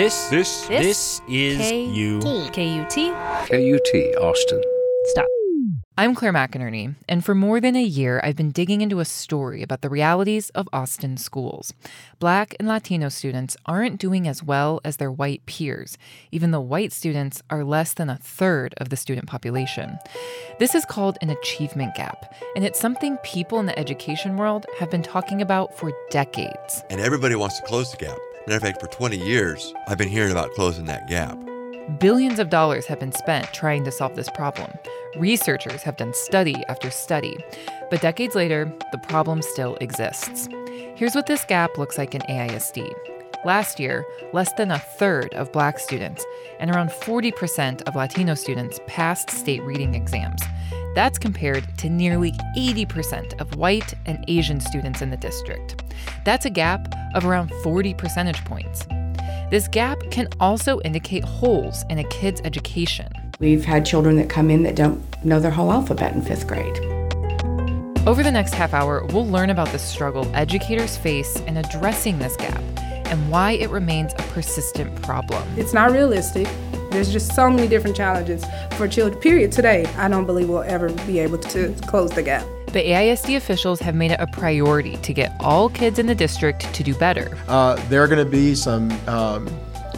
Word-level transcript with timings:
This, 0.00 0.30
This, 0.30 0.66
this, 0.66 1.20
is 1.28 1.58
K- 1.58 1.84
you. 1.84 2.20
KUT. 2.20 2.94
KUT, 2.94 4.16
Austin. 4.16 4.62
Stop. 5.08 5.26
I'm 5.98 6.14
Claire 6.14 6.32
McInerny, 6.32 6.94
and 7.06 7.22
for 7.22 7.34
more 7.34 7.60
than 7.60 7.76
a 7.76 7.82
year, 7.82 8.18
I've 8.24 8.34
been 8.34 8.50
digging 8.50 8.80
into 8.80 9.00
a 9.00 9.04
story 9.04 9.62
about 9.62 9.82
the 9.82 9.90
realities 9.90 10.48
of 10.54 10.70
Austin 10.72 11.18
schools. 11.18 11.74
Black 12.18 12.54
and 12.58 12.66
Latino 12.66 13.10
students 13.10 13.58
aren't 13.66 14.00
doing 14.00 14.26
as 14.26 14.42
well 14.42 14.80
as 14.86 14.96
their 14.96 15.12
white 15.12 15.44
peers, 15.44 15.98
even 16.32 16.50
though 16.50 16.62
white 16.62 16.94
students 16.94 17.42
are 17.50 17.62
less 17.62 17.92
than 17.92 18.08
a 18.08 18.16
third 18.16 18.72
of 18.78 18.88
the 18.88 18.96
student 18.96 19.26
population. 19.26 19.98
This 20.58 20.74
is 20.74 20.86
called 20.86 21.18
an 21.20 21.28
achievement 21.28 21.94
gap, 21.94 22.34
and 22.56 22.64
it's 22.64 22.80
something 22.80 23.18
people 23.18 23.60
in 23.60 23.66
the 23.66 23.78
education 23.78 24.38
world 24.38 24.64
have 24.78 24.90
been 24.90 25.02
talking 25.02 25.42
about 25.42 25.76
for 25.76 25.92
decades. 26.08 26.82
And 26.88 27.02
everybody 27.02 27.34
wants 27.34 27.60
to 27.60 27.66
close 27.66 27.90
the 27.90 27.98
gap. 27.98 28.16
Matter 28.46 28.56
of 28.56 28.62
fact, 28.62 28.80
for 28.80 28.86
20 28.86 29.18
years, 29.18 29.74
I've 29.86 29.98
been 29.98 30.08
hearing 30.08 30.32
about 30.32 30.52
closing 30.52 30.86
that 30.86 31.06
gap. 31.06 31.38
Billions 31.98 32.38
of 32.38 32.48
dollars 32.48 32.86
have 32.86 32.98
been 32.98 33.12
spent 33.12 33.52
trying 33.52 33.84
to 33.84 33.92
solve 33.92 34.16
this 34.16 34.30
problem. 34.30 34.72
Researchers 35.16 35.82
have 35.82 35.98
done 35.98 36.14
study 36.14 36.56
after 36.68 36.90
study. 36.90 37.36
But 37.90 38.00
decades 38.00 38.34
later, 38.34 38.72
the 38.92 38.98
problem 38.98 39.42
still 39.42 39.76
exists. 39.76 40.48
Here's 40.94 41.14
what 41.14 41.26
this 41.26 41.44
gap 41.44 41.76
looks 41.76 41.98
like 41.98 42.14
in 42.14 42.22
AISD. 42.22 42.90
Last 43.44 43.78
year, 43.78 44.06
less 44.32 44.52
than 44.54 44.70
a 44.70 44.78
third 44.78 45.34
of 45.34 45.52
black 45.52 45.78
students 45.78 46.24
and 46.60 46.70
around 46.70 46.90
40% 46.90 47.82
of 47.82 47.94
Latino 47.94 48.34
students 48.34 48.80
passed 48.86 49.30
state 49.30 49.62
reading 49.64 49.94
exams. 49.94 50.42
That's 50.94 51.18
compared 51.18 51.78
to 51.78 51.88
nearly 51.88 52.32
80% 52.56 53.40
of 53.40 53.54
white 53.56 53.94
and 54.06 54.24
Asian 54.28 54.60
students 54.60 55.02
in 55.02 55.10
the 55.10 55.16
district. 55.16 55.82
That's 56.24 56.46
a 56.46 56.50
gap 56.50 56.92
of 57.14 57.24
around 57.24 57.52
40 57.62 57.94
percentage 57.94 58.44
points. 58.44 58.86
This 59.50 59.68
gap 59.68 59.98
can 60.10 60.28
also 60.38 60.80
indicate 60.80 61.24
holes 61.24 61.84
in 61.90 61.98
a 61.98 62.04
kid's 62.04 62.40
education. 62.42 63.12
We've 63.40 63.64
had 63.64 63.86
children 63.86 64.16
that 64.16 64.28
come 64.28 64.50
in 64.50 64.62
that 64.64 64.76
don't 64.76 65.02
know 65.24 65.40
their 65.40 65.50
whole 65.50 65.72
alphabet 65.72 66.14
in 66.14 66.22
fifth 66.22 66.46
grade. 66.46 66.78
Over 68.06 68.22
the 68.22 68.30
next 68.30 68.54
half 68.54 68.72
hour, 68.72 69.04
we'll 69.06 69.26
learn 69.26 69.50
about 69.50 69.68
the 69.68 69.78
struggle 69.78 70.30
educators 70.34 70.96
face 70.96 71.36
in 71.40 71.56
addressing 71.56 72.18
this 72.18 72.34
gap 72.36 72.62
and 73.06 73.30
why 73.30 73.52
it 73.52 73.70
remains 73.70 74.12
a 74.14 74.22
persistent 74.32 75.02
problem. 75.02 75.42
It's 75.56 75.74
not 75.74 75.90
realistic. 75.90 76.48
There's 76.90 77.12
just 77.12 77.34
so 77.34 77.48
many 77.48 77.68
different 77.68 77.96
challenges 77.96 78.44
for 78.76 78.88
children. 78.88 79.20
Period. 79.20 79.52
Today, 79.52 79.84
I 79.96 80.08
don't 80.08 80.26
believe 80.26 80.48
we'll 80.48 80.62
ever 80.62 80.90
be 81.06 81.20
able 81.20 81.38
to 81.38 81.72
close 81.86 82.10
the 82.10 82.22
gap. 82.22 82.44
But 82.66 82.84
AISD 82.84 83.36
officials 83.36 83.80
have 83.80 83.94
made 83.94 84.10
it 84.10 84.20
a 84.20 84.26
priority 84.26 84.96
to 84.96 85.12
get 85.12 85.36
all 85.40 85.68
kids 85.68 85.98
in 85.98 86.06
the 86.06 86.14
district 86.14 86.72
to 86.74 86.82
do 86.82 86.94
better. 86.94 87.36
Uh, 87.48 87.76
there 87.88 88.02
are 88.02 88.08
going 88.08 88.24
to 88.24 88.30
be 88.30 88.54
some 88.54 88.90
um, 89.08 89.46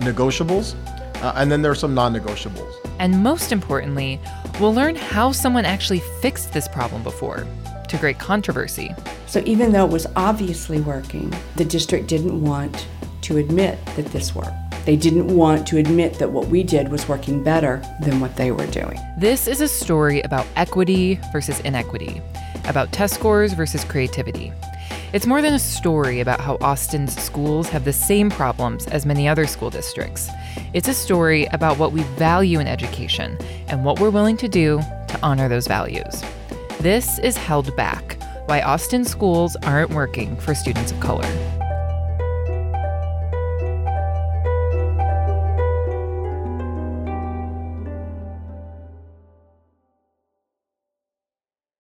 negotiables, 0.00 0.74
uh, 1.22 1.32
and 1.36 1.52
then 1.52 1.62
there 1.62 1.70
are 1.70 1.76
some 1.76 1.94
non 1.94 2.14
negotiables. 2.14 2.74
And 2.98 3.22
most 3.22 3.52
importantly, 3.52 4.20
we'll 4.60 4.74
learn 4.74 4.96
how 4.96 5.32
someone 5.32 5.64
actually 5.64 6.00
fixed 6.20 6.52
this 6.52 6.68
problem 6.68 7.02
before, 7.02 7.46
to 7.88 7.96
great 7.98 8.18
controversy. 8.18 8.94
So 9.26 9.42
even 9.44 9.72
though 9.72 9.84
it 9.84 9.92
was 9.92 10.06
obviously 10.16 10.80
working, 10.80 11.32
the 11.56 11.64
district 11.64 12.06
didn't 12.06 12.42
want 12.42 12.86
to 13.22 13.36
admit 13.36 13.78
that 13.96 14.06
this 14.06 14.34
worked. 14.34 14.67
They 14.84 14.96
didn't 14.96 15.28
want 15.28 15.66
to 15.68 15.76
admit 15.76 16.14
that 16.18 16.30
what 16.30 16.48
we 16.48 16.62
did 16.62 16.88
was 16.88 17.08
working 17.08 17.42
better 17.42 17.82
than 18.00 18.20
what 18.20 18.36
they 18.36 18.52
were 18.52 18.66
doing. 18.68 18.98
This 19.18 19.46
is 19.46 19.60
a 19.60 19.68
story 19.68 20.20
about 20.22 20.46
equity 20.56 21.20
versus 21.32 21.60
inequity, 21.60 22.22
about 22.64 22.92
test 22.92 23.14
scores 23.14 23.52
versus 23.52 23.84
creativity. 23.84 24.52
It's 25.12 25.26
more 25.26 25.40
than 25.40 25.54
a 25.54 25.58
story 25.58 26.20
about 26.20 26.40
how 26.40 26.58
Austin's 26.60 27.16
schools 27.20 27.68
have 27.70 27.84
the 27.84 27.92
same 27.92 28.30
problems 28.30 28.86
as 28.88 29.06
many 29.06 29.26
other 29.26 29.46
school 29.46 29.70
districts. 29.70 30.28
It's 30.74 30.88
a 30.88 30.94
story 30.94 31.46
about 31.46 31.78
what 31.78 31.92
we 31.92 32.02
value 32.02 32.60
in 32.60 32.66
education 32.66 33.38
and 33.68 33.84
what 33.84 34.00
we're 34.00 34.10
willing 34.10 34.36
to 34.38 34.48
do 34.48 34.80
to 34.80 35.18
honor 35.22 35.48
those 35.48 35.66
values. 35.66 36.22
This 36.80 37.18
is 37.20 37.36
Held 37.36 37.74
Back 37.74 38.22
Why 38.46 38.60
Austin 38.60 39.04
Schools 39.04 39.56
Aren't 39.62 39.90
Working 39.90 40.36
for 40.36 40.54
Students 40.54 40.92
of 40.92 41.00
Color. 41.00 41.57